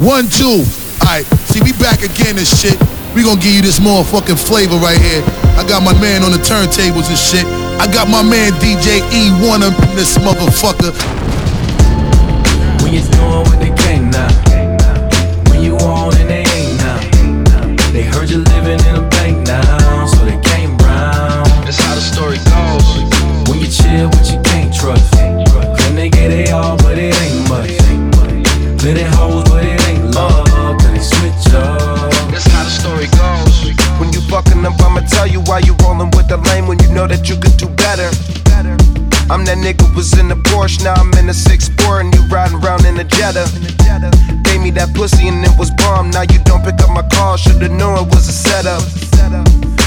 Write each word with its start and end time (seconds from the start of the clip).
One, 0.00 0.30
two. 0.30 0.64
Alright, 1.04 1.26
see, 1.52 1.60
we 1.60 1.72
back 1.76 2.00
again 2.00 2.38
and 2.38 2.48
shit. 2.48 2.80
We 3.14 3.22
gonna 3.22 3.38
give 3.38 3.52
you 3.52 3.60
this 3.60 3.78
motherfucking 3.80 4.40
flavor 4.40 4.76
right 4.76 4.96
here. 4.96 5.22
I 5.60 5.64
got 5.68 5.82
my 5.82 5.92
man 6.00 6.22
on 6.22 6.32
the 6.32 6.38
turntables 6.38 7.12
and 7.12 7.18
shit. 7.18 7.44
I 7.76 7.84
got 7.92 8.08
my 8.08 8.22
man 8.22 8.52
DJ 8.64 9.04
E1 9.12 9.60
up 9.60 9.76
in 9.90 9.96
this 9.96 10.16
motherfucker. 10.16 10.96
When 12.82 12.94
you're 12.94 13.02
doing 13.12 13.59
tell 35.10 35.26
you 35.26 35.40
why 35.42 35.58
you 35.58 35.74
rolling 35.82 36.10
with 36.14 36.28
the 36.28 36.38
lame 36.48 36.66
when 36.66 36.78
you 36.78 36.88
know 36.94 37.06
that 37.06 37.28
you 37.28 37.36
could 37.36 37.56
do 37.58 37.68
better. 37.74 38.08
I'm 39.30 39.44
that 39.46 39.58
nigga 39.58 39.86
was 39.94 40.16
in 40.18 40.28
the 40.28 40.34
Porsche, 40.50 40.82
now 40.82 40.94
I'm 40.94 41.12
in 41.18 41.26
the 41.26 41.36
6-4 41.36 42.00
and 42.00 42.14
you 42.14 42.22
riding 42.30 42.58
around 42.62 42.86
in 42.86 42.98
a 42.98 43.04
Jetta. 43.04 43.46
Gave 44.42 44.60
me 44.60 44.70
that 44.72 44.94
pussy 44.94 45.28
and 45.28 45.44
it 45.44 45.54
was 45.58 45.70
bomb. 45.78 46.10
Now 46.10 46.22
you 46.22 46.38
don't 46.44 46.62
pick 46.62 46.80
up 46.82 46.90
my 46.90 47.06
call, 47.14 47.36
should've 47.36 47.70
known 47.70 47.98
it 47.98 48.08
was 48.14 48.26
a 48.28 48.32
setup. 48.32 48.82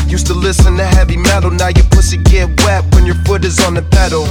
Used 0.07 0.27
to 0.27 0.33
listen 0.33 0.77
to 0.77 0.85
heavy 0.85 1.17
metal, 1.17 1.51
now 1.51 1.69
your 1.69 1.87
pussy 1.91 2.17
get 2.17 2.47
wet 2.63 2.83
when 2.93 3.05
your 3.05 3.19
foot 3.25 3.43
is 3.43 3.59
on 3.65 3.73
the 3.73 3.83
pedal. 3.83 4.23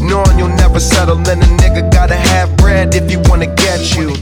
Knowing 0.00 0.38
you'll 0.38 0.56
never 0.56 0.80
settle, 0.80 1.18
and 1.18 1.42
a 1.42 1.50
nigga 1.60 1.90
gotta 1.92 2.14
have 2.14 2.56
bread 2.56 2.94
if 2.94 3.10
he 3.10 3.16
wanna 3.28 3.46
get 3.46 3.96
you. 3.96 4.14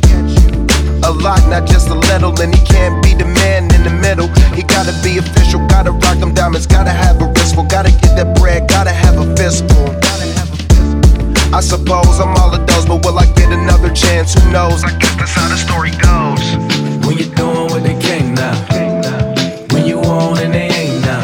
A 1.04 1.12
lot, 1.12 1.46
not 1.48 1.66
just 1.68 1.88
a 1.88 1.94
little, 1.94 2.32
and 2.40 2.54
he 2.54 2.64
can't 2.64 3.02
be 3.04 3.12
the 3.12 3.26
man 3.26 3.64
in 3.74 3.82
the 3.84 3.90
middle. 3.90 4.28
He 4.56 4.62
gotta 4.62 4.94
be 5.04 5.18
official, 5.18 5.60
gotta 5.68 5.92
rock 5.92 6.18
them 6.18 6.32
diamonds, 6.32 6.66
gotta 6.66 6.90
have 6.90 7.20
a 7.20 7.26
wristful, 7.26 7.64
gotta 7.64 7.90
get 7.90 8.16
that 8.16 8.34
bread, 8.36 8.66
gotta 8.68 8.90
have 8.90 9.18
a 9.18 9.36
fistful. 9.36 9.84
I 11.52 11.60
suppose 11.60 12.18
I'm 12.18 12.34
all 12.40 12.54
of 12.54 12.66
those, 12.66 12.86
but 12.86 13.04
will 13.04 13.18
I 13.18 13.26
get 13.36 13.52
another 13.52 13.92
chance? 13.92 14.32
Who 14.32 14.50
knows? 14.50 14.82
I 14.82 14.96
guess 14.98 15.14
that's 15.16 15.34
how 15.34 15.46
the 15.48 15.60
story 15.60 15.92
goes. 16.00 16.42
When 17.06 17.18
you're 17.18 17.34
doing 17.36 17.68
what 17.68 17.82
they 17.84 18.00
can't 18.00 18.34
now. 18.34 18.56
When 19.72 19.84
you 19.84 20.00
on 20.00 20.38
and 20.38 20.54
they 20.54 20.68
ain't 20.72 21.04
now. 21.04 21.22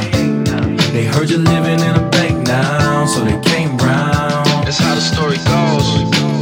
They 0.92 1.06
heard 1.06 1.30
you 1.30 1.38
living 1.38 1.80
in 1.80 1.96
a 1.96 2.06
bank 2.10 2.46
now, 2.46 3.06
so 3.06 3.24
they 3.24 3.40
came 3.40 3.78
round. 3.78 4.46
That's 4.66 4.78
how 4.78 4.94
the 4.94 5.00
story 5.00 5.38
goes. 5.48 5.88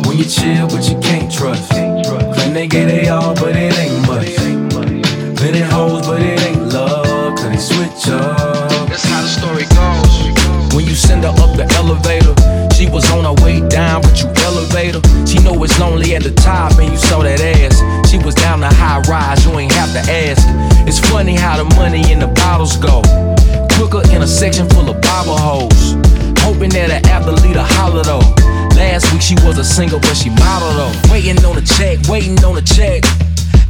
When 0.07 0.19
you 0.19 0.25
chill, 0.25 0.67
but 0.67 0.91
you 0.91 0.98
her. 14.73 15.27
She 15.27 15.39
know 15.41 15.63
it's 15.65 15.79
lonely 15.79 16.15
at 16.15 16.23
the 16.23 16.33
top, 16.33 16.79
and 16.79 16.91
you 16.91 16.97
saw 16.97 17.23
that 17.23 17.41
ass. 17.41 17.81
She 18.11 18.19
was 18.19 18.35
down 18.35 18.61
the 18.61 18.69
high 18.69 19.01
rise, 19.09 19.45
you 19.45 19.53
ain't 19.59 19.73
have 19.73 19.93
to 19.93 20.01
ask. 20.11 20.45
It's 20.87 21.01
funny 21.01 21.35
how 21.35 21.57
the 21.63 21.65
money 21.77 22.03
and 22.13 22.23
the 22.23 22.29
bottles 22.29 22.77
go. 22.77 23.03
Quicker 23.77 24.03
in 24.15 24.23
a 24.23 24.27
section 24.27 24.69
full 24.71 24.89
of 24.89 25.01
Bible 25.01 25.37
hoes. 25.37 25.97
Hoping 26.41 26.71
that 26.71 26.91
an 26.91 27.07
athlete 27.09 27.57
a 27.57 27.63
holler 27.63 28.03
though. 28.03 28.25
Last 28.77 29.13
week 29.13 29.23
she 29.23 29.35
was 29.47 29.59
a 29.59 29.65
single, 29.65 30.01
but 30.01 30.17
she 30.17 30.31
model 30.31 30.73
though. 30.75 31.13
Waiting 31.13 31.39
on 31.45 31.57
a 31.59 31.63
check, 31.63 31.99
waiting 32.09 32.39
on 32.45 32.57
a 32.57 32.63
check. 32.63 33.03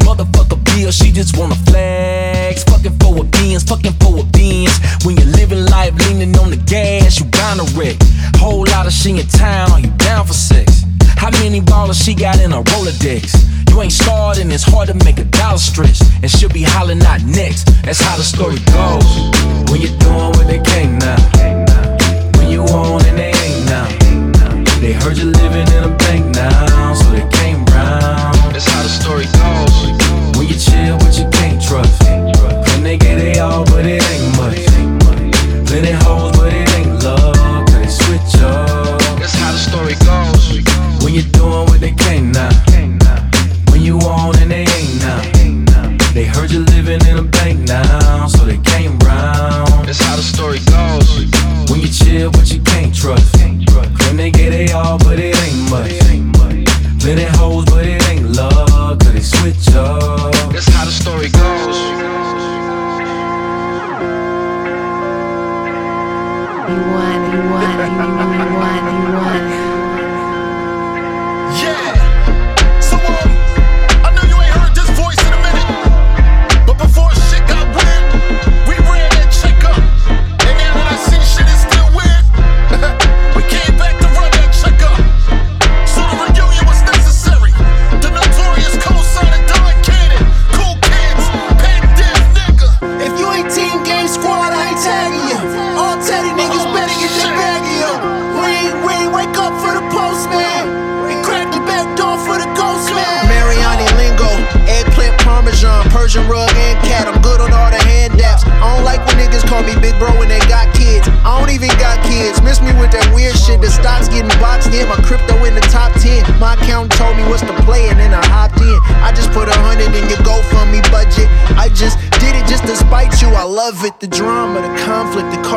Motherfucker 0.07 0.63
bill, 0.65 0.91
she 0.91 1.11
just 1.13 1.37
wanna 1.37 1.57
flex. 1.67 2.65
Fucking 2.65 2.97
for 2.99 3.19
a 3.19 3.25
beans, 3.25 3.65
fucking 3.65 3.95
for 4.01 4.21
a 4.21 4.25
beans. 4.25 4.79
When 5.05 5.17
you're 5.17 5.33
living 5.35 5.65
life 5.67 5.95
leaning 6.07 6.37
on 6.39 6.51
the 6.51 6.57
gas, 6.57 7.19
you 7.19 7.27
bound 7.27 7.61
to 7.61 7.67
wreck. 7.77 7.97
Whole 8.37 8.65
lot 8.67 8.87
of 8.87 8.93
she 8.93 9.19
in 9.19 9.27
town, 9.27 9.73
are 9.73 9.81
you 9.81 9.91
down 9.99 10.27
for 10.27 10.33
sex? 10.33 10.85
How 11.19 11.31
many 11.43 11.61
ballers 11.61 12.03
she 12.03 12.15
got 12.15 12.41
in 12.41 12.53
her 12.53 12.63
Rolodex? 12.63 13.35
You 13.71 13.83
ain't 13.83 13.93
starting, 13.93 14.51
it's 14.51 14.63
hard 14.63 14.89
to 14.89 14.95
make 15.05 15.19
a 15.19 15.25
dollar 15.25 15.59
stretch. 15.59 16.01
And 16.23 16.31
she'll 16.31 16.49
be 16.49 16.63
hollering 16.63 17.03
out 17.03 17.23
next. 17.25 17.65
That's 17.83 18.01
how 18.01 18.17
the 18.17 18.23
story 18.23 18.57
goes. 18.71 19.05
When 19.71 19.83
you're 19.83 19.88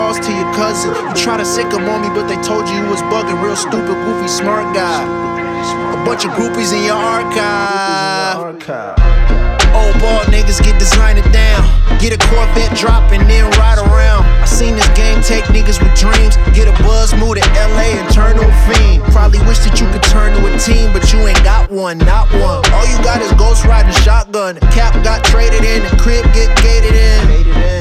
calls 0.02 0.20
to 0.26 0.34
your 0.34 0.52
cousin. 0.54 0.90
You 1.08 1.14
try 1.14 1.38
to 1.38 1.46
sick 1.46 1.70
'em 1.74 1.88
on 1.94 2.02
me, 2.02 2.10
but 2.18 2.26
they 2.28 2.40
told 2.42 2.68
you 2.70 2.76
you 2.82 2.88
was 2.90 3.04
bugging. 3.14 3.38
Real 3.46 3.56
stupid, 3.56 3.98
goofy, 4.06 4.28
smart 4.28 4.66
guy. 4.74 5.02
A 5.96 6.00
bunch 6.06 6.26
of 6.26 6.32
groupies 6.38 6.72
in 6.78 6.82
your 6.90 7.02
archive. 7.16 8.38
Old 9.80 9.96
ball 10.02 10.22
niggas 10.34 10.60
get 10.66 10.76
designer 10.80 11.26
down. 11.44 11.62
Get 12.04 12.12
a 12.18 12.20
Corvette 12.30 12.74
drop 12.82 13.04
and 13.16 13.24
then 13.30 13.46
ride 13.62 13.80
around. 13.86 14.24
I 14.44 14.48
seen 14.60 14.74
this 14.76 14.90
game 15.02 15.20
take 15.32 15.46
niggas 15.56 15.80
with 15.84 15.94
dreams. 16.04 16.34
Get 16.58 16.66
a 16.74 16.76
buzz, 16.84 17.14
move 17.22 17.36
to 17.40 17.46
LA 17.70 17.88
and 18.02 18.10
turn 18.18 18.34
to 18.40 18.44
a 18.54 18.56
fiend. 18.66 19.04
Probably 19.16 19.42
wish 19.50 19.60
that 19.66 19.80
you 19.80 19.88
could 19.94 20.06
turn 20.16 20.30
to 20.36 20.42
a 20.50 20.52
team, 20.68 20.88
but 20.96 21.04
you 21.14 21.20
ain't 21.30 21.44
got 21.44 21.70
one, 21.70 21.98
not 22.00 22.26
one. 22.48 22.62
All 22.76 22.86
you 22.92 22.98
got 23.10 23.22
is 23.22 23.32
ghost 23.44 23.62
riding 23.66 23.98
shotgun. 24.06 24.54
Cap 24.78 24.94
got 25.04 25.20
traded 25.32 25.64
in, 25.64 25.80
the 25.84 25.94
crib 26.04 26.26
get 26.34 26.50
gated 26.66 26.96
in. 26.96 27.81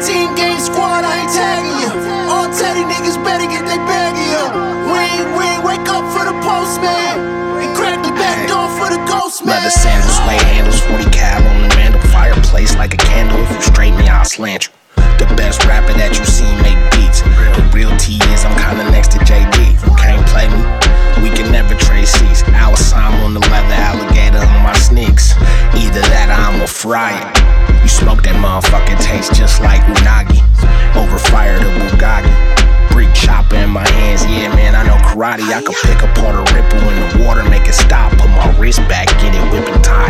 19 0.00 0.32
game 0.34 0.56
squad, 0.56 1.04
I 1.04 1.12
ain't 1.12 1.28
tagging 1.28 1.76
you. 1.76 1.92
All 2.32 2.48
teddy 2.48 2.88
niggas 2.88 3.20
better 3.20 3.44
get 3.44 3.68
their 3.68 3.84
baggy 3.84 4.32
you. 4.32 4.44
Ring, 4.88 5.28
ring, 5.36 5.60
wake 5.60 5.84
up 5.92 6.08
for 6.16 6.24
the 6.24 6.32
postman. 6.40 7.20
And 7.60 7.76
crack 7.76 8.00
the 8.00 8.08
back 8.16 8.48
door 8.48 8.64
for 8.80 8.88
the 8.88 8.96
ghost 9.04 9.44
man. 9.44 9.60
Leather 9.60 9.68
sandals, 9.68 10.16
white 10.24 10.40
handles, 10.40 10.80
40 10.88 11.04
cab 11.12 11.44
on 11.44 11.68
the 11.68 11.76
mantle. 11.76 12.00
Fireplace 12.08 12.74
like 12.80 12.94
a 12.94 12.96
candle. 12.96 13.36
If 13.44 13.52
you 13.52 13.60
straight 13.60 13.92
me, 13.92 14.08
I'll 14.08 14.24
slant 14.24 14.72
you. 14.72 14.72
The 15.20 15.28
best 15.36 15.68
rapper 15.68 15.92
that 15.92 16.16
you 16.16 16.24
seen 16.24 16.56
make 16.64 16.80
beats. 16.96 17.20
The 17.20 17.60
real 17.76 17.92
T 18.00 18.16
is 18.32 18.40
I'm 18.48 18.56
kinda 18.56 18.88
next 18.88 19.12
to 19.12 19.20
fry 26.80 27.12
it. 27.12 27.82
You 27.82 27.88
smoke 27.88 28.24
that 28.24 28.40
motherfucker 28.40 28.96
taste 29.04 29.36
just 29.36 29.60
like 29.60 29.84
unagi. 29.84 30.40
Over 30.96 31.20
fire 31.28 31.60
to 31.60 31.68
Bugatti. 31.76 32.32
Greek 32.88 33.12
chopper 33.12 33.56
in 33.56 33.68
my 33.68 33.86
hands, 34.00 34.24
yeah, 34.24 34.48
man, 34.56 34.74
I 34.74 34.88
know 34.88 34.96
karate. 35.04 35.44
I 35.52 35.60
can 35.60 35.76
pick 35.84 36.00
apart 36.00 36.40
a 36.40 36.44
ripple 36.56 36.80
in 36.80 36.96
the 37.04 37.24
water, 37.28 37.44
make 37.44 37.68
it 37.68 37.76
stop. 37.76 38.16
Put 38.16 38.32
my 38.32 38.48
wrist 38.56 38.80
back, 38.88 39.08
get 39.20 39.36
it 39.36 39.44
whipping 39.52 39.82
tight. 39.82 40.09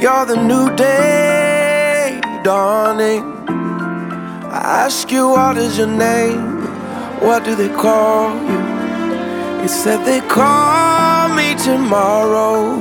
You're 0.00 0.24
the 0.24 0.42
new 0.42 0.74
day 0.76 2.22
dawning. 2.42 3.22
I 4.48 4.86
ask 4.86 5.10
you, 5.12 5.28
what 5.28 5.58
is 5.58 5.76
your 5.76 5.88
name? 5.88 6.64
What 7.20 7.44
do 7.44 7.54
they 7.54 7.68
call 7.68 8.30
you? 8.48 8.60
You 9.60 9.68
said 9.68 10.02
they 10.06 10.22
call 10.26 11.28
me 11.34 11.54
tomorrow. 11.54 12.80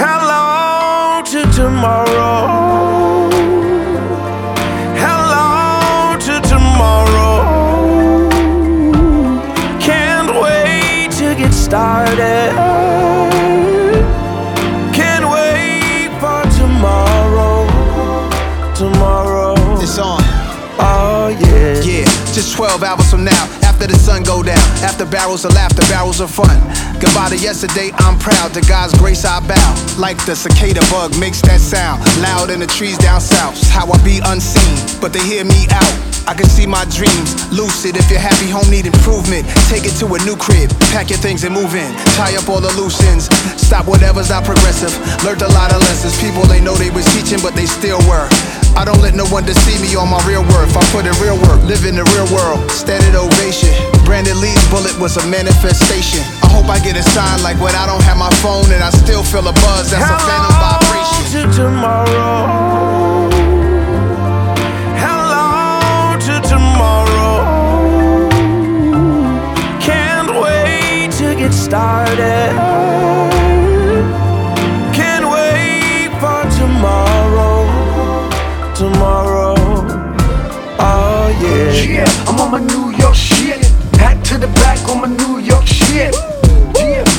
Hello 0.00 1.20
to 1.26 1.42
tomorrow. 1.52 3.28
Hello 5.04 6.16
to 6.26 6.48
tomorrow. 6.48 7.34
Can't 9.78 10.30
wait 10.40 11.10
to 11.18 11.34
get 11.34 11.52
started. 11.52 12.67
Yeah. 21.84 22.04
Just 22.32 22.56
12 22.56 22.82
hours 22.82 23.10
from 23.10 23.24
now, 23.24 23.44
after 23.62 23.86
the 23.86 23.96
sun 23.96 24.22
go 24.22 24.42
down, 24.42 24.58
after 24.82 25.04
barrels 25.04 25.44
of 25.44 25.52
laughter, 25.54 25.82
barrels 25.88 26.20
of 26.20 26.30
fun. 26.30 26.56
Goodbye 27.00 27.30
to 27.30 27.36
yesterday, 27.36 27.90
I'm 27.98 28.18
proud. 28.18 28.54
To 28.54 28.60
God's 28.62 28.96
grace, 28.98 29.24
I 29.24 29.40
bow. 29.40 29.70
Like 29.98 30.18
the 30.26 30.34
cicada 30.34 30.80
bug 30.90 31.18
makes 31.18 31.40
that 31.42 31.60
sound, 31.60 32.02
loud 32.22 32.50
in 32.50 32.60
the 32.60 32.66
trees 32.66 32.98
down 32.98 33.20
south. 33.20 33.58
How 33.70 33.90
I 33.90 33.96
be 34.02 34.20
unseen, 34.24 34.76
but 35.00 35.12
they 35.12 35.22
hear 35.22 35.44
me 35.44 35.66
out. 35.70 35.94
I 36.28 36.34
can 36.34 36.44
see 36.44 36.66
my 36.66 36.84
dreams, 36.92 37.32
lucid. 37.50 37.96
If 37.96 38.10
you're 38.10 38.20
happy, 38.20 38.50
home 38.50 38.68
need 38.68 38.84
improvement. 38.84 39.48
Take 39.72 39.88
it 39.88 39.96
to 40.04 40.06
a 40.12 40.18
new 40.28 40.36
crib, 40.36 40.68
pack 40.92 41.08
your 41.08 41.18
things 41.18 41.44
and 41.44 41.54
move 41.54 41.74
in. 41.74 41.88
Tie 42.20 42.36
up 42.36 42.48
all 42.48 42.60
the 42.60 42.72
loose 42.76 43.00
ends, 43.08 43.32
stop 43.56 43.86
whatever's 43.86 44.28
not 44.28 44.44
progressive. 44.44 44.92
Learned 45.24 45.42
a 45.42 45.48
lot 45.56 45.72
of 45.72 45.80
lessons. 45.88 46.20
People 46.20 46.44
they 46.44 46.60
know 46.60 46.74
they 46.74 46.90
was 46.90 47.06
teaching, 47.16 47.40
but 47.40 47.54
they 47.54 47.64
still 47.64 47.98
were. 48.04 48.28
I 48.76 48.84
don't 48.84 49.00
let 49.00 49.14
no 49.14 49.24
one 49.26 49.44
deceive 49.44 49.80
me 49.80 49.96
on 49.96 50.08
my 50.08 50.20
real 50.26 50.42
worth. 50.42 50.76
I 50.76 50.82
put 50.92 51.06
in 51.06 51.14
real 51.22 51.36
work, 51.48 51.62
live 51.64 51.84
in 51.84 51.96
the 51.96 52.04
real 52.16 52.28
world. 52.34 52.70
Standard 52.70 53.14
ovation. 53.14 53.72
Brandon 54.04 54.40
Lee's 54.40 54.62
bullet 54.70 54.98
was 54.98 55.16
a 55.16 55.26
manifestation. 55.26 56.20
I 56.42 56.48
hope 56.48 56.66
I 56.66 56.78
get 56.80 56.96
a 56.96 57.02
sign 57.02 57.42
like 57.42 57.60
when 57.60 57.74
I 57.74 57.86
don't 57.86 58.02
have 58.02 58.16
my 58.16 58.30
phone 58.42 58.70
and 58.72 58.82
I 58.82 58.90
still 58.90 59.22
feel 59.22 59.46
a 59.46 59.52
buzz. 59.52 59.90
That's 59.90 60.04
a 60.04 60.18
phantom 60.28 60.54
vibration. 60.58 61.42
Hello 61.42 61.50
to 61.50 61.56
tomorrow. 61.56 62.48
Hello 65.04 66.18
to 66.26 66.34
tomorrow. 66.48 67.44
Can't 69.80 70.30
wait 70.40 71.12
to 71.18 71.34
get 71.34 71.52
started. 71.52 72.67
On 82.48 82.64
my 82.64 82.66
New 82.72 82.96
York 82.96 83.14
shit. 83.14 83.60
Hat 84.00 84.24
to 84.24 84.38
the 84.38 84.48
back 84.64 84.80
on 84.88 85.02
my 85.02 85.08
New 85.08 85.38
York 85.38 85.66
shit. 85.66 86.16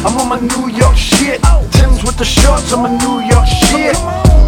I'm 0.02 0.18
on 0.18 0.28
my 0.28 0.40
New 0.40 0.74
York 0.74 0.98
shit. 0.98 1.38
Tim's 1.78 2.04
with 2.04 2.18
the 2.18 2.26
shorts 2.26 2.74
on 2.74 2.82
my 2.82 2.90
New 2.90 3.22
York 3.22 3.46
shit. 3.46 3.94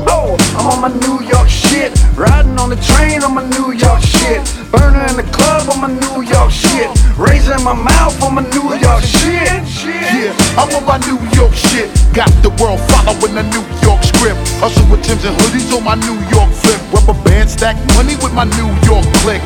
Oh, 0.09 0.33
I'm 0.57 0.65
on 0.73 0.81
my 0.81 0.91
New 1.05 1.21
York 1.21 1.49
shit. 1.49 1.93
Riding 2.17 2.57
on 2.57 2.69
the 2.69 2.81
train 2.81 3.21
on 3.21 3.35
my 3.35 3.45
New 3.45 3.73
York 3.77 4.01
shit. 4.01 4.41
Burner 4.73 5.05
in 5.05 5.17
the 5.21 5.27
club 5.29 5.69
on 5.69 5.81
my 5.85 5.91
New 5.93 6.25
York 6.25 6.49
shit. 6.49 6.89
Raising 7.13 7.61
my 7.61 7.77
mouth 7.77 8.17
on 8.23 8.33
my 8.33 8.45
New 8.49 8.73
York 8.73 9.03
shit. 9.03 9.61
Yeah, 9.85 10.33
I'm 10.57 10.73
on 10.73 10.85
my 10.85 10.97
New 11.05 11.21
York 11.37 11.53
shit. 11.53 11.93
Got 12.13 12.33
the 12.41 12.49
world 12.57 12.81
following 12.89 13.35
the 13.37 13.45
New 13.53 13.65
York 13.85 14.01
script. 14.01 14.41
Hustle 14.57 14.89
with 14.89 15.03
Tims 15.05 15.25
and 15.25 15.37
hoodies 15.37 15.69
on 15.77 15.83
my 15.83 15.93
New 15.93 16.17
York 16.33 16.49
flip. 16.49 16.80
Rubber 16.91 17.15
band 17.23 17.49
stack 17.49 17.75
money 17.95 18.15
with 18.19 18.33
my 18.33 18.43
New 18.59 18.67
York 18.83 19.07
click. 19.23 19.41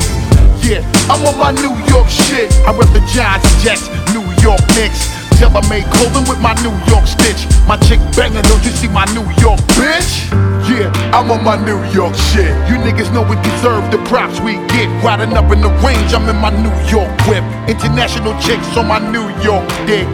Yeah, 0.66 0.82
I'm 1.06 1.22
on 1.22 1.38
my 1.38 1.52
New 1.54 1.74
York 1.94 2.08
shit. 2.10 2.50
I 2.66 2.74
rep 2.74 2.90
the 2.90 2.98
Giants, 3.14 3.46
Jets, 3.62 3.86
New 4.10 4.26
York 4.42 4.58
Knicks. 4.74 5.14
Till 5.38 5.52
I 5.54 5.62
made 5.68 5.84
clothing 5.92 6.26
with 6.26 6.40
my 6.40 6.54
New 6.64 6.74
York 6.90 7.06
stitch. 7.06 7.46
My 7.68 7.76
chick 7.86 8.00
banging, 8.16 8.42
don't 8.50 8.64
you 8.64 8.72
see 8.72 8.88
my 8.88 9.04
New 9.14 9.22
York 9.38 9.60
bitch? 9.78 10.26
Yeah, 10.66 10.90
I'm 11.14 11.30
on 11.30 11.44
my 11.44 11.54
New 11.54 11.78
York 11.92 12.16
shit. 12.32 12.50
You 12.66 12.80
niggas 12.82 13.12
know 13.12 13.22
we 13.22 13.36
deserve 13.44 13.84
the 13.92 14.02
props 14.08 14.40
we 14.40 14.54
get. 14.72 14.88
Riding 15.04 15.36
up 15.36 15.52
in 15.52 15.60
the 15.60 15.70
range, 15.84 16.14
I'm 16.14 16.26
in 16.28 16.36
my 16.42 16.50
New 16.50 16.74
York 16.90 17.12
whip. 17.28 17.44
International 17.68 18.34
chicks 18.40 18.76
on 18.76 18.88
my 18.88 18.98
New 18.98 19.28
York 19.44 19.68
dick. 19.86 20.08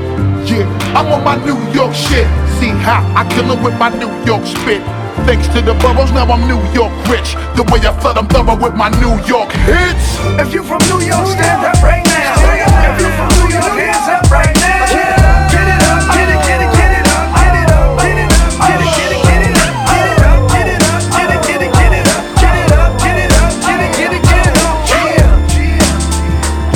Yeah, 0.44 0.66
I'm 0.92 1.06
on 1.08 1.24
my 1.24 1.36
New 1.46 1.56
York 1.72 1.94
shit. 1.94 2.26
See 2.58 2.74
how 2.82 3.00
I 3.16 3.24
kill 3.32 3.48
'em 3.48 3.62
with 3.62 3.78
my 3.78 3.88
New 3.88 4.12
York 4.26 4.44
spit. 4.44 4.82
Thanks 5.26 5.46
to 5.54 5.60
the 5.62 5.74
boroughs, 5.74 6.12
now 6.12 6.26
I'm 6.26 6.48
New 6.48 6.60
York 6.72 6.92
rich. 7.08 7.36
The 7.56 7.62
way 7.70 7.80
I 7.84 7.92
flood, 8.00 8.18
I'm 8.18 8.26
thorough 8.26 8.56
with 8.56 8.74
my 8.74 8.88
New 9.00 9.16
York 9.24 9.52
hits. 9.52 10.18
If 10.40 10.52
you 10.52 10.64
from 10.64 10.80
New 10.88 11.00
York, 11.04 11.26
stand 11.28 11.64
up 11.64 11.80
right 11.82 12.04
now. 12.04 12.32
If 12.90 13.00
you 13.00 13.08
from 13.16 13.28
New 13.38 13.48
York, 13.52 13.72
hands 13.76 14.08
up 14.08 14.24
right 14.32 14.52
now. 14.60 14.88
Get 14.92 15.08
it 15.08 15.22
up, 15.22 15.52
get 15.52 16.28
it, 16.28 16.40
get 16.42 16.60
it, 16.64 16.70
get 16.74 16.92
it 16.96 17.06
up, 17.12 17.28
get 17.38 17.54
it 17.54 17.70
up, 17.70 18.00
get 18.02 18.18
it 18.18 18.28
up, 18.28 18.52
get 18.60 18.80
it, 18.82 18.90
get 18.92 19.12
it, 19.12 19.20
get 19.22 19.40
it 19.46 19.56
up, 19.56 19.72
get 19.88 20.10
it 20.10 20.20
up, 20.26 20.40
get 20.52 20.66
it 20.68 20.82
up, 20.82 21.00
get 21.12 21.30
it, 21.32 21.40
get 21.44 21.60
it, 21.62 21.70
get 21.72 21.92
it 21.92 22.08
up, 22.08 22.24
get 22.42 22.56
it 22.58 22.72
up, 22.72 22.92
get 22.98 23.16
it 23.20 23.32
up, 23.32 23.52
get 23.62 23.78
it, 23.78 23.92
get 23.94 24.12
it, 24.16 24.22
get 24.26 24.48
it 24.48 24.58
up. 24.58 24.76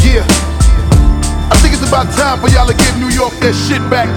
Yeah. 0.07 1.51
I 1.51 1.57
think 1.61 1.75
it's 1.75 1.83
about 1.83 2.09
time 2.15 2.41
for 2.41 2.49
y'all 2.49 2.69
to 2.69 2.77
give 2.77 2.95
New 3.01 3.11
York 3.11 3.33
their 3.43 3.53
shit 3.53 3.83
back. 3.91 4.09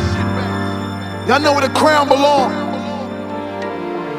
Y'all 1.27 1.39
know 1.39 1.53
where 1.53 1.65
the 1.67 1.74
crown 1.74 2.08
belong. 2.08 2.69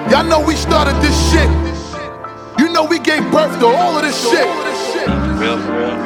Y'all 0.08 0.24
know 0.24 0.40
we 0.40 0.54
started 0.56 0.94
this 1.02 1.16
shit. 1.30 1.50
You 2.58 2.72
know 2.72 2.84
we 2.84 2.98
gave 2.98 3.22
birth 3.30 3.58
to 3.60 3.66
all 3.66 3.96
of 3.96 4.02
this 4.02 4.18
shit. 4.30 4.46
Real 5.38 5.58
real. 5.58 5.96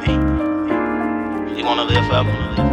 Me. 0.00 0.12
You 1.58 1.64
wanna 1.64 1.84
live 1.84 2.06
forever? 2.06 2.71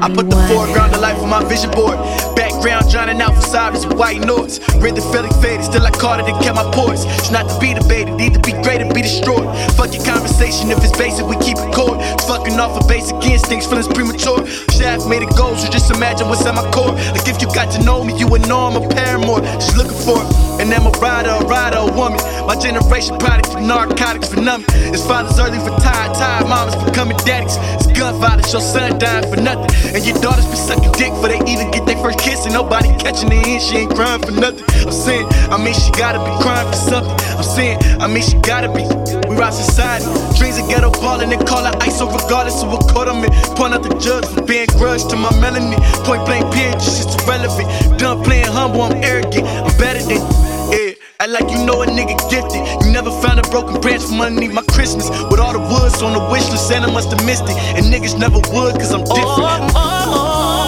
I 0.00 0.08
put 0.14 0.30
the 0.30 0.40
foreground 0.48 0.94
of 0.94 1.00
life 1.00 1.18
on 1.18 1.28
my 1.28 1.44
vision 1.44 1.70
board. 1.70 1.98
Background 2.34 2.90
drowning 2.90 3.20
out 3.20 3.34
facades 3.34 3.84
with 3.84 3.98
white 3.98 4.20
noise. 4.20 4.60
Read 4.80 4.96
the 4.96 5.02
feeling 5.12 5.32
faded, 5.42 5.64
still 5.64 5.84
I 5.84 5.90
caught 5.90 6.20
it 6.20 6.26
and 6.26 6.38
kept 6.42 6.56
my 6.56 6.64
poise. 6.72 7.04
It's 7.18 7.30
not 7.30 7.50
to 7.50 7.58
be 7.58 7.74
debated, 7.74 8.14
need 8.14 8.34
to 8.34 8.40
be 8.40 8.52
great 8.62 8.80
and 8.80 8.92
be 8.94 9.02
destroyed. 9.02 9.44
Fuck 9.76 9.92
your 9.92 10.04
conversation 10.04 10.70
if 10.70 10.78
it's 10.82 10.96
basic, 10.96 11.26
we 11.26 11.36
keep 11.44 11.58
it 11.58 11.70
core. 11.74 12.00
Fucking 12.24 12.56
off 12.58 12.80
of 12.80 12.88
basic 12.88 13.16
instincts, 13.26 13.66
feelings 13.66 13.88
premature. 13.88 14.46
Shaft 14.72 15.06
made 15.06 15.22
it 15.22 15.34
go, 15.36 15.54
so 15.56 15.68
just 15.68 15.90
imagine 15.90 16.28
what's 16.28 16.46
at 16.46 16.54
my 16.54 16.64
core. 16.70 16.94
Like 17.12 17.28
if 17.28 17.42
you 17.42 17.48
got 17.52 17.70
to 17.76 17.82
know 17.84 18.02
me, 18.02 18.16
you 18.16 18.26
would 18.28 18.48
know 18.48 18.70
I'm 18.70 18.80
a 18.80 18.88
paramour. 18.88 19.40
Just 19.60 19.76
looking 19.76 19.98
for 19.98 20.22
it. 20.22 20.28
And 20.60 20.72
I'm 20.72 20.86
a 20.86 20.94
rider, 20.98 21.30
a 21.30 21.44
rider, 21.44 21.78
a 21.84 21.90
woman. 21.92 22.18
My 22.46 22.56
generation 22.56 23.18
product 23.18 23.52
for 23.52 23.60
narcotics 23.60 24.32
for 24.32 24.40
numbing. 24.40 24.70
His 24.94 25.04
father's 25.04 25.38
early 25.38 25.58
retired, 25.58 26.14
tired 26.14 26.14
tired. 26.14 26.48
mamas 26.48 26.76
becoming 26.84 27.16
daddies. 27.18 27.56
It's 27.76 27.86
gun 27.98 28.14
violence, 28.20 28.52
your 28.52 28.62
son 28.62 28.98
dying 28.98 29.26
for 29.28 29.40
nothing. 29.42 29.66
And 29.92 30.06
your 30.06 30.16
daughters 30.22 30.46
be 30.46 30.54
sucking 30.56 30.92
dick 30.92 31.12
for 31.18 31.26
they 31.26 31.42
even 31.50 31.70
get 31.74 31.84
their 31.84 31.98
first 31.98 32.20
kiss. 32.20 32.46
And 32.46 32.54
nobody 32.54 32.88
catching 33.02 33.30
her 33.30 33.42
in, 33.42 33.60
she 33.60 33.82
ain't 33.82 33.90
crying 33.90 34.22
for 34.22 34.30
nothing. 34.30 34.64
I'm 34.86 34.94
saying, 34.94 35.26
I 35.50 35.58
mean, 35.58 35.74
she 35.74 35.90
gotta 35.98 36.22
be 36.22 36.32
crying 36.40 36.68
for 36.70 36.78
something. 36.78 37.12
I'm 37.36 37.42
saying, 37.42 37.78
I 37.98 38.06
mean, 38.06 38.22
she 38.22 38.38
gotta 38.38 38.70
be. 38.70 38.86
We 39.28 39.36
rock 39.36 39.52
society. 39.52 40.06
Dreams 40.38 40.58
of 40.58 40.68
ghetto 40.70 40.90
ballin' 41.02 41.32
and 41.32 41.44
call 41.46 41.64
her 41.64 41.74
ISO 41.82 42.06
regardless 42.06 42.62
of 42.62 42.70
what 42.70 42.86
court 42.88 43.08
I'm 43.08 43.24
in. 43.24 43.32
Point 43.58 43.74
out 43.74 43.82
the 43.82 43.92
judge 43.98 44.24
for 44.26 44.42
being 44.46 44.70
grudge 44.78 45.04
to 45.10 45.16
my 45.16 45.30
melanin. 45.42 45.82
Point 46.06 46.24
blank 46.24 46.46
period, 46.54 46.78
just 46.78 47.18
irrelevant. 47.26 47.98
Done 47.98 48.22
playing 48.22 48.46
humble, 48.46 48.82
I'm 48.82 49.02
arrogant. 49.02 49.44
I'm 49.44 49.76
better 49.76 50.02
than. 50.06 50.22
Yeah, 50.70 50.92
act 51.34 51.42
like 51.42 51.50
you 51.50 51.64
know 51.64 51.82
a 51.82 51.86
nigga 51.86 52.16
gifted. 52.30 52.62
You 52.84 52.92
never 52.92 53.10
found 53.20 53.38
a 53.38 53.42
broken 53.50 53.80
branch 53.80 54.02
from 54.02 54.20
underneath 54.20 54.52
my 54.52 54.62
Christmas. 54.62 55.08
With 55.30 55.40
all 55.40 55.52
the 55.52 55.60
woods 55.60 56.02
on 56.02 56.12
the 56.12 56.30
wish 56.30 56.48
list, 56.50 56.68
Santa 56.68 56.90
must 56.90 57.10
have 57.10 57.24
missed 57.24 57.44
it. 57.44 57.56
And 57.76 57.86
niggas 57.86 58.18
never 58.18 58.38
would, 58.52 58.74
cause 58.74 58.92
I'm 58.92 59.04
different. 59.04 59.26
Don't 59.26 59.36
you 59.36 59.42
wanna 59.42 60.67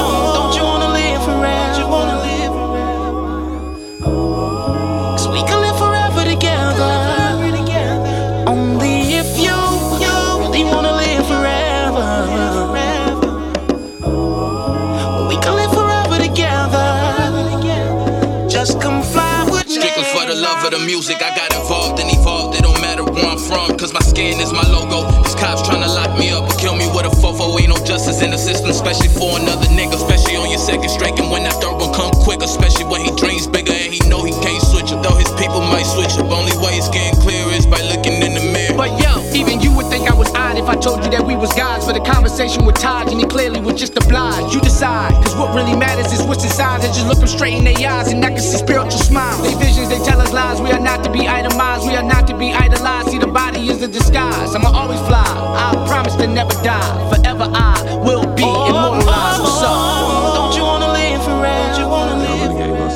music. 20.87 21.23
I 21.23 21.35
got 21.35 21.53
involved 21.55 22.01
and 22.01 22.11
evolved. 22.11 22.59
It 22.59 22.63
don't 22.63 22.81
matter 22.81 23.05
where 23.05 23.27
I'm 23.27 23.39
from, 23.39 23.77
cause 23.77 23.93
my 23.93 24.01
skin 24.01 24.41
is 24.41 24.53
my 24.53 24.67
logo. 24.69 25.05
These 25.23 25.35
cops 25.35 25.63
tryna 25.63 25.89
lock 25.93 26.19
me 26.19 26.31
up 26.31 26.49
or 26.49 26.57
kill 26.57 26.77
me 26.77 26.87
with 26.95 27.07
a 27.07 27.13
fofo. 27.21 27.59
Ain't 27.61 27.69
no 27.69 27.79
justice 27.85 28.23
in 28.23 28.31
the 28.31 28.39
system, 28.39 28.71
especially 28.71 29.09
for 29.09 29.39
another 29.39 29.67
nigga. 29.73 29.95
Especially 29.95 30.37
on 30.37 30.49
your 30.49 30.59
second 30.59 30.89
strike, 30.89 31.19
and 31.19 31.31
when 31.31 31.43
that 31.45 31.55
third 31.61 31.77
one 31.77 31.93
come 31.93 32.13
quick, 32.23 32.43
especially 32.43 32.85
when 32.85 33.01
he 33.05 33.11
dreams 33.17 33.47
bigger 33.47 33.73
and 33.73 33.93
he 33.93 34.01
know 34.09 34.23
he 34.25 34.33
can't 34.45 34.63
switch 34.63 34.93
up. 34.93 35.03
Though 35.03 35.17
his 35.17 35.31
people 35.41 35.61
might 35.61 35.87
switch 35.87 36.17
up. 36.19 36.31
Only 36.31 36.57
way 36.59 36.77
it's 36.77 36.89
getting 36.89 37.19
clear 37.21 37.45
is 37.53 37.67
by 37.67 37.81
looking 37.93 38.23
in 38.23 38.35
the 38.35 38.45
mirror. 38.53 38.77
But 38.77 38.97
yo, 39.01 39.25
even 39.35 39.61
you 39.61 39.75
would 39.77 39.87
think 39.87 40.11
I 40.11 40.15
was 40.15 40.29
odd 40.35 40.57
if 40.57 40.69
I 40.69 40.77
told 40.77 41.05
you 41.05 41.11
that 41.11 41.25
we 41.25 41.37
was 41.37 41.53
gods. 41.55 41.87
For 41.87 41.93
the 41.93 42.05
conversation 42.05 42.65
with 42.65 42.77
Taj, 42.77 43.11
and 43.11 43.21
he 43.21 43.27
clearly 43.27 43.61
was 43.61 43.79
just 43.79 43.97
obliged. 43.97 44.55
You 44.55 44.61
decide, 44.61 45.10
what 45.51 45.65
really 45.65 45.77
matters 45.77 46.13
is 46.13 46.23
what's 46.23 46.45
inside. 46.45 46.85
And 46.85 46.95
just 46.95 47.07
look 47.07 47.19
them 47.19 47.29
straight 47.29 47.55
in 47.55 47.65
their 47.65 47.77
eyes, 47.89 48.13
and 48.13 48.25
I 48.25 48.29
can 48.31 48.41
see 48.41 48.59
spiritual 48.59 48.91
smiles. 48.91 49.43
They 49.43 49.55
visions, 49.55 49.89
they 49.89 49.99
tell 49.99 50.21
us 50.21 50.33
lies. 50.33 50.61
We 50.61 50.71
are 50.71 50.81
not 50.81 51.03
to 51.05 51.11
be 51.11 51.29
itemized, 51.29 51.87
we 51.87 51.95
are 51.97 52.03
not 52.03 52.27
to 52.29 52.37
be 52.37 52.53
idolized. 52.53 53.11
See, 53.11 53.19
the 53.19 53.27
body 53.27 53.69
is 53.69 53.83
a 53.83 53.89
disguise. 53.89 54.55
I'ma 54.55 54.71
always 54.71 55.01
fly. 55.01 55.27
I 55.27 55.73
promise 55.87 56.15
to 56.17 56.27
never 56.27 56.55
die. 56.63 57.11
Forever 57.11 57.51
I 57.53 58.01
will 58.05 58.27
be 58.35 58.43
immortalized. 58.43 59.43
What's 59.43 59.63
up? 59.63 60.35
Don't 60.35 60.57
you 60.57 60.63
wanna 60.63 60.93
live 60.93 61.25
forever? 61.25 61.67
Don't 61.67 61.81
you 61.81 61.89
wanna 61.89 62.17
live? 62.17 62.31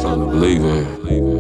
To 0.05 0.27
believe 0.27 0.65
in. 0.65 1.34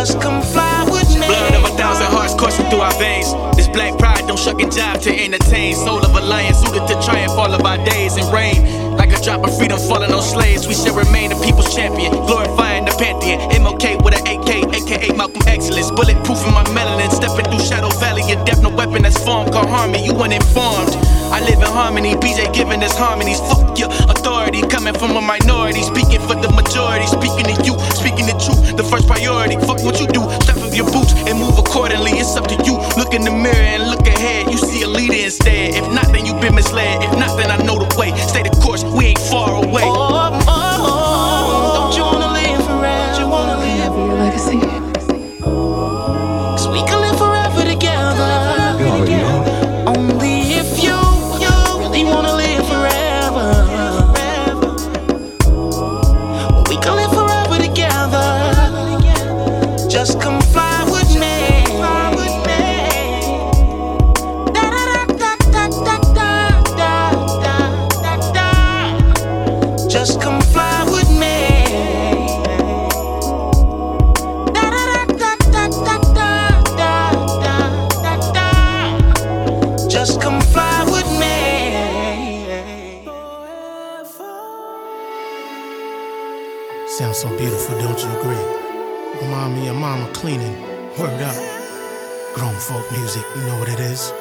Just 0.00 0.18
come 0.18 0.40
fly 0.40 0.88
with 0.88 1.12
me. 1.12 1.26
blood 1.28 1.52
of 1.56 1.64
a 1.64 1.76
thousand 1.76 2.06
hearts 2.06 2.32
coursing 2.32 2.64
through 2.70 2.80
our 2.80 2.94
veins. 2.96 3.34
This 3.54 3.68
black 3.68 3.98
pride 3.98 4.26
don't 4.26 4.38
shuck 4.38 4.58
a 4.58 4.66
job 4.70 5.02
to 5.02 5.12
entertain. 5.12 5.76
Soul 5.76 6.02
of 6.02 6.16
a 6.16 6.22
lion 6.22 6.54
suited 6.54 6.88
to 6.88 6.96
triumph 7.04 7.36
all 7.36 7.52
of 7.52 7.60
our 7.66 7.76
days 7.84 8.16
and 8.16 8.24
reign. 8.32 8.96
Like 8.96 9.12
a 9.12 9.20
drop 9.20 9.44
of 9.44 9.54
freedom 9.58 9.78
falling 9.78 10.10
on 10.10 10.22
slaves, 10.22 10.66
we 10.66 10.72
shall 10.72 10.96
remain 10.96 11.28
the 11.28 11.36
people's 11.44 11.76
champion. 11.76 12.12
Glorifying 12.12 12.86
the 12.86 12.92
pantheon. 12.92 13.50
MLK 13.52 14.02
with 14.02 14.16
an 14.16 14.24
AK, 14.24 14.72
aka 14.72 15.14
Malcolm 15.14 15.42
Excellence. 15.46 15.90
Bulletproof 15.90 16.46
in 16.46 16.54
my 16.54 16.64
melanin. 16.72 17.12
Stepping 17.12 17.44
through 17.52 17.60
Shadow 17.60 17.90
Valley. 18.00 18.22
A 18.32 18.42
death, 18.46 18.62
no 18.62 18.70
weapon 18.70 19.02
that's 19.02 19.22
formed. 19.22 19.52
Called 19.52 19.68
harmony, 19.68 20.06
you 20.06 20.14
uninformed. 20.16 20.96
I 21.30 21.38
live 21.46 21.62
in 21.62 21.70
harmony, 21.70 22.14
BJ 22.16 22.52
giving 22.52 22.82
us 22.82 22.96
harmonies. 22.96 23.38
Fuck 23.38 23.78
your 23.78 23.88
authority, 24.10 24.62
coming 24.66 24.94
from 24.94 25.14
a 25.14 25.20
minority. 25.20 25.82
Speaking 25.82 26.18
for 26.26 26.34
the 26.34 26.50
majority, 26.50 27.06
speaking 27.06 27.46
to 27.46 27.54
you, 27.62 27.78
speaking 27.94 28.26
to 28.26 28.34
accordingly. 31.80 32.10
It's 32.20 32.36
up 32.36 32.46
to 32.48 32.56
you. 32.64 32.79
Beautiful, 87.60 87.88
don't 87.88 88.00
you 88.02 88.08
agree? 88.20 88.44
Remind 89.20 89.54
me 89.54 89.68
of 89.68 89.76
mama 89.76 90.08
cleaning. 90.14 90.58
Word 90.98 91.20
up. 91.20 91.36
Grown 92.34 92.54
folk 92.54 92.90
music, 92.92 93.22
you 93.36 93.42
know 93.42 93.58
what 93.58 93.68
it 93.68 93.80
is. 93.80 94.14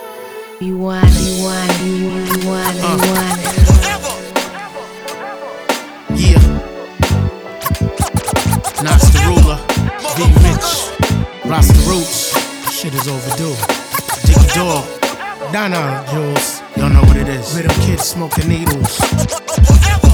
You 0.60 0.78
want, 0.78 1.08
you 1.14 1.44
want, 1.44 1.72
you 1.80 2.10
want, 2.10 2.28
you 2.28 2.50
want, 2.50 2.76
you 2.76 2.84
uh. 2.84 2.98
want 3.08 3.40
Yeah. 6.20 6.44
Nas 8.84 9.08
the 9.14 9.20
ruler, 9.24 9.60
be 10.18 10.26
rich, 10.44 10.70
Rasta 11.46 11.80
roots. 11.90 12.36
Shit 12.74 12.94
is 12.94 13.08
overdue. 13.08 13.56
Diggy 14.28 14.48
dog, 14.54 14.84
Donna 15.54 16.04
Jules. 16.12 16.62
Y'all 16.76 16.90
know 16.90 17.04
what 17.04 17.16
it 17.16 17.30
is. 17.30 17.56
Rhythm 17.56 17.72
kids 17.84 18.04
smoking 18.04 18.50
needles. 18.50 19.00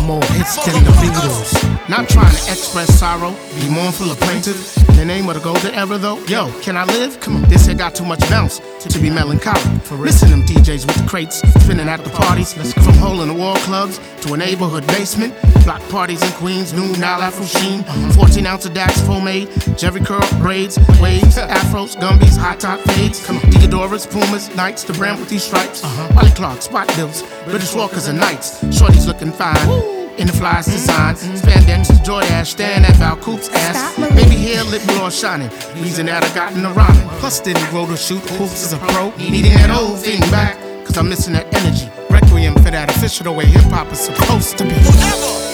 More 0.05 0.23
hits 0.25 0.63
than 0.63 0.83
the 0.83 0.91
Beatles. 1.01 1.74
Not 1.87 2.09
trying 2.09 2.31
to 2.33 2.51
express 2.51 2.97
sorrow, 2.97 3.31
be 3.61 3.69
mournful 3.69 4.11
or 4.11 4.15
plaintive. 4.15 4.57
In 4.89 4.95
the 4.95 5.05
name 5.05 5.29
of 5.29 5.35
the 5.35 5.41
golden 5.41 5.71
era, 5.75 5.99
though, 5.99 6.17
yo, 6.25 6.51
can 6.61 6.75
I 6.77 6.83
live? 6.85 7.19
Come 7.19 7.35
on, 7.35 7.49
this 7.49 7.67
here 7.67 7.75
got 7.75 7.93
too 7.93 8.05
much 8.05 8.19
bounce 8.21 8.59
to 8.79 8.99
be 8.99 9.11
melancholy. 9.11 9.61
Listen 9.91 10.29
to 10.29 10.35
them 10.35 10.43
DJs 10.43 10.87
with 10.87 10.95
the 10.95 11.07
crates 11.07 11.41
spinning 11.61 11.87
at 11.87 12.03
the 12.03 12.09
parties. 12.09 12.53
From 12.73 12.93
hole 12.95 13.21
in 13.21 13.27
the 13.27 13.35
wall 13.35 13.55
clubs 13.57 13.99
to 14.21 14.33
a 14.33 14.37
neighborhood 14.37 14.87
basement. 14.87 15.35
Block 15.63 15.81
parties 15.89 16.23
in 16.23 16.31
Queens, 16.33 16.73
new 16.73 16.87
Nile 16.97 17.21
Afro 17.21 17.45
Sheen. 17.45 17.83
14 18.13 18.45
ounce 18.47 18.65
of 18.65 18.73
Dax 18.73 18.99
pomade, 19.03 19.47
Jheri 19.77 20.03
curl 20.03 20.27
braids, 20.41 20.79
waves, 20.99 21.37
afros, 21.37 21.95
gumbies, 21.97 22.35
hot 22.35 22.59
top 22.59 22.79
fades. 22.79 23.23
Come 23.23 23.37
on, 23.37 23.43
Diadoras, 23.51 24.09
Pumas, 24.09 24.53
Knights, 24.55 24.83
the 24.85 24.93
brand 24.93 25.19
with 25.19 25.29
these 25.29 25.43
stripes. 25.43 25.83
Wally 26.15 26.31
Clark, 26.31 26.63
Spot-Bilts, 26.63 27.21
British 27.45 27.75
Walkers 27.75 28.07
and 28.07 28.19
Knights. 28.19 28.59
Shorty's 28.75 29.05
looking 29.05 29.31
fine. 29.31 29.94
In 30.17 30.27
the 30.27 30.33
flyest 30.33 30.71
design, 30.71 31.15
spandex, 31.15 31.91
Jordache, 32.05 32.45
stand 32.45 32.85
at 32.85 32.95
Val 32.95 33.17
Coop's 33.17 33.49
ass. 33.49 33.97
Baby 33.97 34.35
hair, 34.35 34.63
lip 34.63 34.81
gloss 34.87 35.19
shining. 35.19 35.49
Reason 35.81 36.05
that 36.05 36.23
I 36.23 36.33
got 36.33 36.53
in 36.53 36.63
the 36.63 36.69
rhyming. 36.69 37.07
Plus, 37.19 37.41
didn't 37.41 37.69
grow 37.69 37.85
to 37.85 37.97
shoot 37.97 38.21
hoops 38.31 38.63
as 38.63 38.73
a 38.73 38.77
pro. 38.77 39.09
Needing 39.17 39.53
that 39.53 39.69
old 39.77 39.99
thing 39.99 40.21
back, 40.31 40.57
cause 40.85 40.97
I'm 40.97 41.09
missing 41.09 41.33
that 41.33 41.53
energy. 41.53 41.89
Requiem 42.09 42.53
for 42.55 42.71
that 42.71 42.89
official 42.95 43.25
the 43.25 43.31
way 43.33 43.45
hip 43.45 43.63
hop 43.63 43.91
is 43.91 43.99
supposed 43.99 44.57
to 44.57 44.63
be. 44.63 44.69
Forever, 44.69 45.44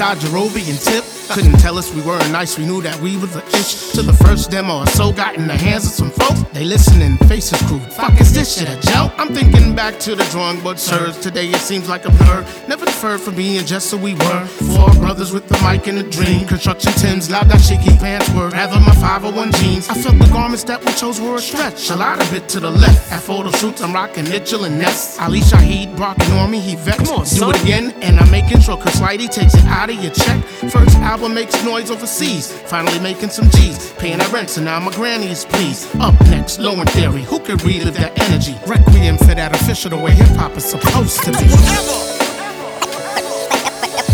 Shaw, 0.00 0.14
Jarobi, 0.14 0.64
Tip. 0.82 1.09
Couldn't 1.30 1.60
tell 1.60 1.78
us 1.78 1.94
we 1.94 2.02
weren't 2.02 2.28
nice, 2.32 2.58
we 2.58 2.66
knew 2.66 2.82
that 2.82 2.98
we 3.00 3.16
was 3.16 3.32
the 3.32 3.46
ish 3.56 3.92
to 3.92 4.02
the 4.02 4.12
first 4.12 4.50
demo. 4.50 4.80
Or 4.80 4.86
so 4.88 5.12
got 5.12 5.36
in 5.36 5.46
the 5.46 5.56
hands 5.56 5.86
of 5.86 5.92
some 5.92 6.10
folks. 6.10 6.42
They 6.52 6.64
listening, 6.64 7.16
faces 7.28 7.62
crude. 7.68 7.82
Fuck 7.92 8.20
is 8.20 8.34
this 8.34 8.58
shit 8.58 8.68
a 8.68 8.74
joke? 8.90 9.12
I'm 9.16 9.32
thinking 9.32 9.76
back 9.76 10.00
to 10.00 10.16
the 10.16 10.24
drawing 10.24 10.60
board 10.60 10.80
sirs. 10.80 11.16
Today 11.20 11.46
it 11.46 11.60
seems 11.60 11.88
like 11.88 12.04
a 12.04 12.10
blur. 12.10 12.44
Never 12.66 12.84
deferred 12.84 13.20
from 13.20 13.36
being 13.36 13.64
just 13.64 13.92
who 13.92 13.98
we 13.98 14.14
were. 14.14 14.44
Four 14.74 14.90
brothers 14.94 15.32
with 15.32 15.46
the 15.46 15.56
mic 15.62 15.86
and 15.86 15.98
a 15.98 16.02
dream. 16.02 16.48
Construction 16.48 16.92
Tims, 16.94 17.30
loud 17.30 17.48
that 17.48 17.60
shaky 17.60 17.96
pants 17.98 18.28
were. 18.30 18.48
Rather 18.48 18.80
my 18.80 18.94
501 18.96 19.52
jeans. 19.52 19.88
I 19.88 19.94
felt 19.94 20.18
the 20.18 20.26
garments 20.32 20.64
that 20.64 20.84
we 20.84 20.92
chose 20.94 21.20
were 21.20 21.36
a 21.36 21.40
stretch. 21.40 21.90
A 21.90 21.96
lot 21.96 22.20
of 22.20 22.34
it 22.34 22.48
to 22.48 22.58
the 22.58 22.70
left. 22.70 23.12
At 23.12 23.22
photo 23.22 23.52
shoots, 23.52 23.82
I'm 23.82 23.92
rocking 23.92 24.24
Mitchell 24.24 24.64
and 24.64 24.80
Ness. 24.80 25.16
Ali 25.20 25.40
Shaheed 25.40 25.96
Brock 25.96 26.18
me, 26.50 26.58
he 26.58 26.74
vexed. 26.74 27.06
Come 27.06 27.20
on, 27.20 27.26
Do 27.26 27.50
it 27.50 27.62
again, 27.62 27.92
and 28.02 28.18
I'm 28.18 28.30
making 28.30 28.60
sure 28.60 28.76
Chris 28.76 29.00
Lighty 29.00 29.30
takes 29.30 29.54
it 29.54 29.64
out 29.66 29.90
of 29.90 30.02
your 30.02 30.12
check. 30.12 30.42
First 30.72 30.96
album 30.96 31.19
makes 31.28 31.62
noise 31.64 31.90
overseas. 31.90 32.50
Finally 32.50 32.98
making 33.00 33.28
some 33.28 33.50
G's. 33.50 33.92
Paying 33.94 34.20
our 34.20 34.28
rent, 34.30 34.50
so 34.50 34.62
now 34.62 34.80
my 34.80 34.92
granny 34.92 35.30
is 35.30 35.44
pleased. 35.44 35.88
Up 36.00 36.18
next, 36.26 36.58
low 36.58 36.80
in 36.80 36.86
theory. 36.88 37.22
Who 37.22 37.38
could 37.40 37.62
relive 37.62 37.94
that 37.94 38.18
energy? 38.18 38.54
Requiem 38.66 39.18
for 39.18 39.34
that 39.34 39.54
official 39.54 39.90
the 39.90 39.96
way 39.96 40.12
hip 40.12 40.28
hop 40.36 40.56
is 40.56 40.64
supposed 40.64 41.22
to 41.24 41.32
be. 41.32 41.38
Forever, 41.38 41.98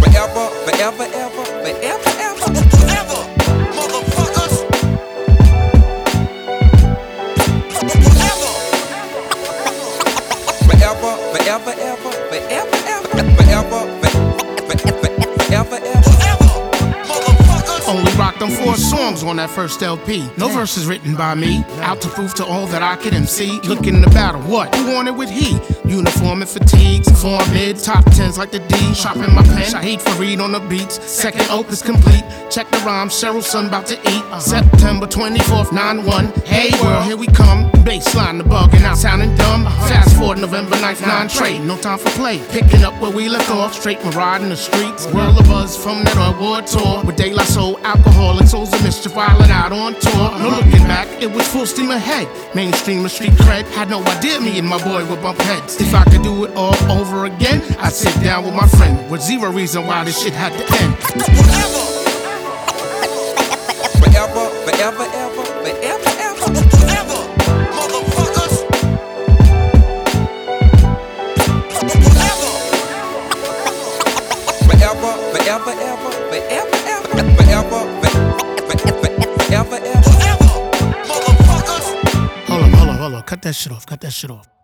forever, 0.03 0.17
ever, 0.17 0.51
forever, 0.65 1.16
on 19.39 19.49
that 19.49 19.55
first 19.55 19.83
LP. 19.83 20.27
No 20.39 20.49
verses 20.49 20.87
written 20.87 21.15
by 21.15 21.35
me. 21.35 21.63
Out 21.81 22.01
to 22.01 22.09
prove 22.09 22.33
to 22.35 22.45
all 22.45 22.67
that 22.69 22.83
I 22.83 22.97
could 22.97 23.13
MC. 23.13 23.61
Looking 23.61 24.03
to 24.03 24.09
battle, 24.11 24.41
what? 24.43 24.75
Who 24.75 24.95
wanted 24.95 25.13
with 25.13 25.29
he? 25.29 25.59
Uniform 25.87 26.43
and 26.43 26.51
fatigues, 26.51 27.09
form 27.23 27.43
mid, 27.53 27.79
top 27.79 28.05
tens 28.07 28.37
like 28.39 28.51
the 28.51 28.59
D. 28.59 28.93
Sharpen 28.95 29.35
my 29.35 29.43
pen, 29.43 29.75
I 29.75 29.83
hate 29.83 30.03
for 30.03 30.21
read 30.21 30.41
on 30.41 30.53
the 30.53 30.61
beats. 30.61 31.03
Second 31.09 31.49
opus 31.51 31.81
complete. 31.81 32.25
Check 32.51 32.69
the 32.71 32.79
rhyme, 32.79 33.09
Cheryl 33.09 33.43
son 33.43 33.67
about 33.67 33.87
to 33.87 33.95
eat. 34.11 34.41
September 34.41 35.07
24th, 35.07 35.73
9 35.73 36.05
1. 36.05 36.27
Hey 36.45 36.71
world, 36.83 37.05
here 37.05 37.17
we 37.17 37.27
come. 37.29 37.71
Baseline, 37.87 38.39
the 38.39 38.45
bugging 38.45 38.83
out, 38.83 38.97
sounding 38.97 39.35
dumb. 39.37 39.65
Fast 39.65 40.17
forward 40.17 40.39
November 40.39 40.75
9th, 40.77 41.07
9 41.07 41.29
trade. 41.29 41.65
No 41.65 41.77
time 41.77 41.99
for 41.99 42.11
play. 42.11 42.39
Picking 42.51 42.83
up 42.83 43.01
where 43.01 43.13
we 43.13 43.29
left 43.29 43.49
off. 43.51 43.75
Straight 43.75 44.03
ride 44.15 44.43
in 44.43 44.49
the 44.49 44.57
streets. 44.57 45.07
World 45.13 45.39
of 45.39 45.47
buzz 45.47 45.77
from 45.77 46.03
that 46.05 46.17
award 46.17 46.67
tour. 46.67 47.05
With 47.05 47.17
De 47.17 47.33
La 47.33 47.45
Soul, 47.45 47.79
alcoholic, 47.85 48.49
souls 48.49 48.73
of 48.75 48.83
mischief, 48.83 49.13
wildin' 49.13 49.51
out 49.51 49.73
on 49.73 49.95
tour. 50.01 50.39
No 50.39 50.49
looking 50.49 50.87
back, 50.89 51.07
it 51.23 51.31
was 51.31 51.47
full 51.47 51.67
steam 51.67 51.91
ahead. 51.91 52.27
Mainstream 52.57 53.01
and 53.01 53.11
street 53.11 53.33
cred. 53.33 53.65
Had 53.69 53.89
no 53.89 54.03
idea 54.03 54.41
me 54.41 54.59
and 54.59 54.67
my 54.67 54.83
boy 54.83 55.09
would 55.09 55.23
bump 55.23 55.41
heads. 55.43 55.76
If 55.79 55.95
I 55.95 56.05
could 56.05 56.23
do 56.23 56.45
it 56.45 56.53
all 56.57 56.75
over 56.91 57.27
again, 57.27 57.63
I'd 57.79 57.93
sit 57.93 58.15
down 58.23 58.45
with 58.45 58.55
my 58.55 58.67
friend. 58.67 59.11
With 59.11 59.21
zero 59.23 59.53
reason 59.53 59.87
why 59.87 60.05
this 60.05 60.23
shit 60.23 60.33
had 60.33 60.53
to 60.53 60.65
end. 60.83 60.97
Forever, 64.01 64.51
forever, 64.65 65.07
ever, 65.13 65.45
forever, 65.45 66.13
ever, 66.27 66.49
forever. 66.73 67.21
Motherfuckers. 67.77 68.57
Forever, 74.67 75.13
forever, 75.33 75.73
ever, 75.73 76.11
forever, 76.31 76.79
ever, 76.87 77.11
forever, 77.37 77.83
forever, 79.37 79.79
ever. 79.83 80.11
Hold 82.49 82.63
on, 82.63 82.71
hold 82.73 82.89
on, 82.89 82.97
hold 82.97 83.15
on. 83.15 83.23
Cut 83.23 83.43
that 83.43 83.55
shit 83.55 83.73
off. 83.73 83.85
Cut 83.87 84.01
that 84.01 84.13
shit 84.13 84.31
off. 84.31 84.56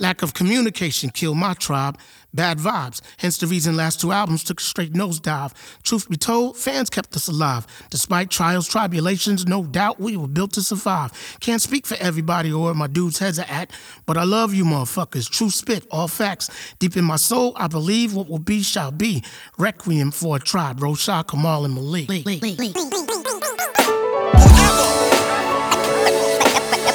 Lack 0.00 0.22
of 0.22 0.32
communication 0.32 1.10
killed 1.10 1.38
my 1.38 1.54
tribe. 1.54 1.98
Bad 2.32 2.58
vibes. 2.58 3.00
Hence 3.16 3.38
the 3.38 3.48
reason 3.48 3.76
last 3.76 4.00
two 4.00 4.12
albums 4.12 4.44
took 4.44 4.60
a 4.60 4.62
straight 4.62 4.92
nosedive. 4.92 5.52
Truth 5.82 6.08
be 6.08 6.16
told, 6.16 6.56
fans 6.56 6.88
kept 6.88 7.16
us 7.16 7.26
alive. 7.26 7.66
Despite 7.90 8.30
trials, 8.30 8.68
tribulations, 8.68 9.46
no 9.46 9.64
doubt 9.64 9.98
we 9.98 10.16
were 10.16 10.28
built 10.28 10.52
to 10.52 10.62
survive. 10.62 11.10
Can't 11.40 11.60
speak 11.60 11.84
for 11.84 11.96
everybody 11.98 12.52
or 12.52 12.66
where 12.66 12.74
my 12.74 12.86
dudes' 12.86 13.18
heads 13.18 13.40
are 13.40 13.46
at, 13.48 13.72
but 14.06 14.16
I 14.16 14.22
love 14.22 14.54
you 14.54 14.64
motherfuckers. 14.64 15.28
True 15.28 15.50
spit, 15.50 15.84
all 15.90 16.06
facts. 16.06 16.48
Deep 16.78 16.96
in 16.96 17.04
my 17.04 17.16
soul, 17.16 17.54
I 17.56 17.66
believe 17.66 18.14
what 18.14 18.28
will 18.28 18.38
be 18.38 18.62
shall 18.62 18.92
be. 18.92 19.24
Requiem 19.56 20.12
for 20.12 20.36
a 20.36 20.38
tribe. 20.38 20.78
Rosha, 20.78 21.24
Kamaal, 21.24 21.64
and 21.64 21.74
Malik. 21.74 22.06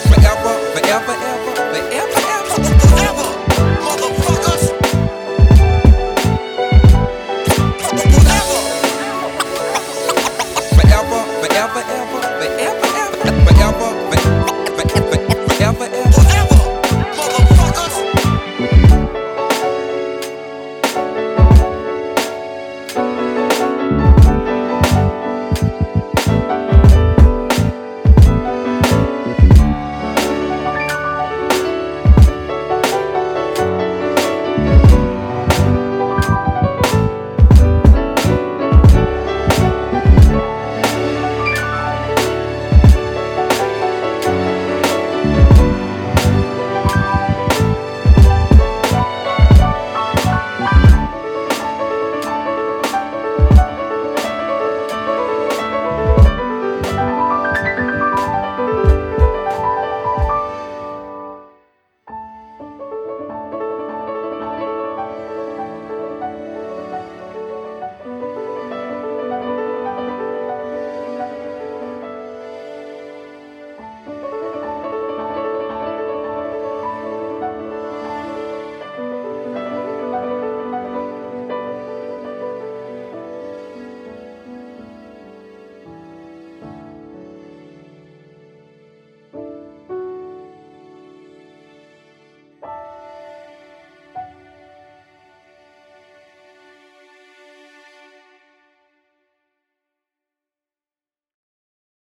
Forever, 0.07 0.53
Forever, 0.73 0.73
forever, 0.73 1.32